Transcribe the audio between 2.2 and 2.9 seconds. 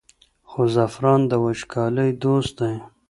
دوست دی.